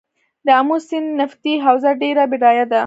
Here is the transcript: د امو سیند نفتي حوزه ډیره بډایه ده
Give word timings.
د 0.45 0.47
امو 0.59 0.77
سیند 0.87 1.09
نفتي 1.19 1.53
حوزه 1.65 1.91
ډیره 2.01 2.23
بډایه 2.31 2.65
ده 2.71 2.79